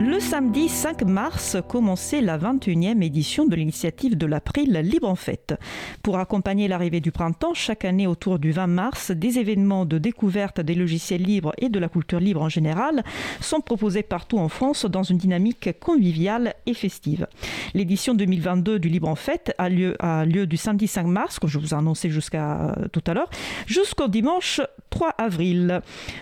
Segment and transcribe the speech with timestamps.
[0.00, 5.58] Le samedi 5 mars commençait la 21e édition de l'initiative de l'April Libre en Fête.
[6.04, 10.60] Pour accompagner l'arrivée du printemps, chaque année autour du 20 mars, des événements de découverte
[10.60, 13.02] des logiciels libres et de la culture libre en général
[13.40, 17.26] sont proposés partout en France dans une dynamique conviviale et festive.
[17.74, 19.96] L'édition 2022 du Libre en Fête a lieu,
[20.46, 23.30] du samedi 5 mars, comme je vous ai annoncé jusqu'à tout à l'heure,
[23.66, 24.60] jusqu'au dimanche
[24.90, 25.80] 3 avril.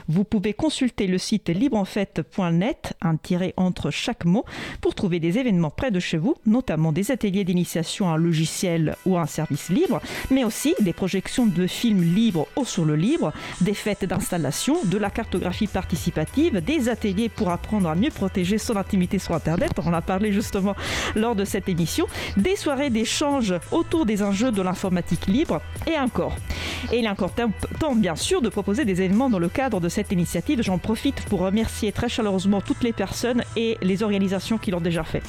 [0.08, 4.44] Vous pouvez consulter le site libreenfête.net, un tiré entre chaque mot,
[4.80, 8.96] pour trouver des événements près de chez vous, notamment des ateliers d'initiation à un logiciel
[9.04, 12.96] ou à un service libre, mais aussi des projections de films libres ou sur le
[12.96, 18.58] libre, des fêtes d'installation, de la cartographie participative, des ateliers pour apprendre à mieux protéger
[18.58, 20.74] son intimité sur Internet, on en a parlé justement
[21.14, 26.36] lors de cette émission, des soirées d'échange autour des enjeux de l'informatique libre et encore.
[26.92, 29.88] Et il est encore temps, bien sûr, de proposer des événements dans le cadre de
[29.88, 30.62] cette initiative.
[30.62, 35.02] J'en profite pour remercier très chaleureusement toutes les personnes et les organisations qui l'ont déjà
[35.02, 35.22] fait.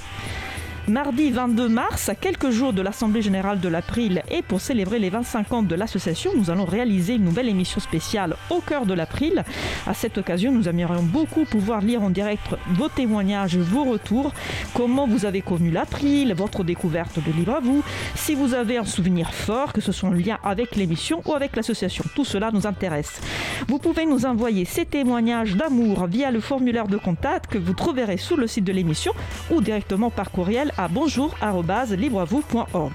[0.90, 5.10] Mardi 22 mars, à quelques jours de l'Assemblée générale de l'April et pour célébrer les
[5.10, 9.44] 25 ans de l'association, nous allons réaliser une nouvelle émission spéciale au cœur de l'April.
[9.86, 14.32] À cette occasion, nous aimerions beaucoup pouvoir lire en direct vos témoignages, vos retours,
[14.74, 17.84] comment vous avez connu l'April, votre découverte de Libre à vous,
[18.16, 21.58] si vous avez un souvenir fort, que ce soit en lien avec l'émission ou avec
[21.58, 22.06] l'association.
[22.16, 23.20] Tout cela nous intéresse.
[23.68, 28.16] Vous pouvez nous envoyer ces témoignages d'amour via le formulaire de contact que vous trouverez
[28.16, 29.12] sous le site de l'émission
[29.52, 32.94] ou directement par courriel à bonjour.libreavou.org.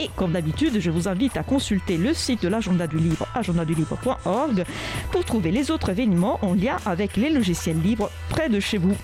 [0.00, 4.64] Et comme d'habitude, je vous invite à consulter le site de l'agenda du livre, agendadulivre.org,
[5.10, 8.96] pour trouver les autres événements en lien avec les logiciels libres près de chez vous.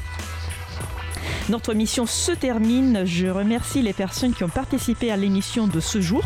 [1.49, 3.07] Notre mission se termine.
[3.07, 6.23] Je remercie les personnes qui ont participé à l'émission de ce jour.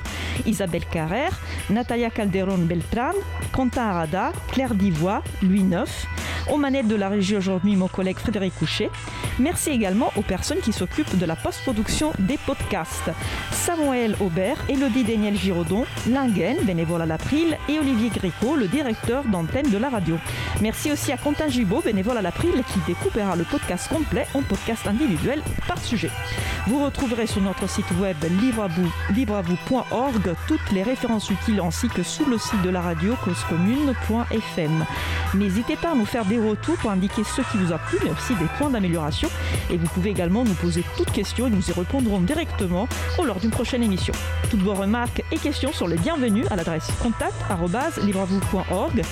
[0.47, 1.39] Isabelle Carrère,
[1.71, 3.13] Natalia Calderon Beltran,
[3.53, 6.07] Quentin Arada, Claire Divois, Louis Neuf.
[6.51, 8.91] Aux manettes de la régie aujourd'hui, mon collègue Frédéric Couchet.
[9.39, 13.11] Merci également aux personnes qui s'occupent de la post-production des podcasts.
[13.53, 19.71] Samuel Aubert, Elodie Daniel Giraudon, Lingen, bénévole à l'April, et Olivier Gréco, le directeur d'antenne
[19.71, 20.17] de la radio.
[20.61, 24.87] Merci aussi à Quentin Gibaud, bénévole à l'April, qui découpera le podcast complet en podcast
[24.87, 25.12] individuel
[25.67, 26.11] par sujet.
[26.67, 28.17] Vous retrouverez sur notre site web
[29.11, 34.85] libreavou.org toutes les références utiles ainsi que sous le site de la radio causecommune.fm.
[35.35, 38.11] N'hésitez pas à nous faire des retours pour indiquer ce qui vous a plu, mais
[38.11, 39.29] aussi des points d'amélioration.
[39.71, 43.41] Et vous pouvez également nous poser toutes questions et nous y répondrons directement au lors
[43.41, 44.15] d'une prochaine émission.
[44.51, 49.03] Toutes vos remarques et questions sont les bienvenues à l'adresse contact.libreavou.org.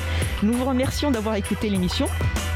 [0.42, 2.06] Nous vous remercions d'avoir écouté l'émission.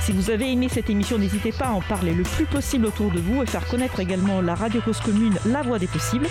[0.04, 3.10] Si vous avez aimé cette émission, n'hésitez pas à en parler le plus possible autour
[3.10, 6.26] de vous et faire connaître également la Radio Cause Commune, la voix des possibles.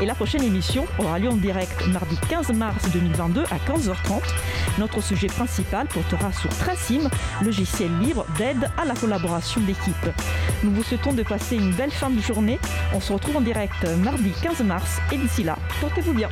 [0.00, 4.22] Et la prochaine émission aura lieu en direct mardi 15 mars 2022 à 15h30.
[4.78, 7.10] Notre sujet principal portera sur Tracim,
[7.44, 10.08] logiciel libre d'aide à la collaboration d'équipe.
[10.64, 12.58] Nous vous souhaitons de passer une belle fin de journée.
[12.94, 16.30] On se retrouve en direct mardi 15 mars et d'ici là, portez-vous bien.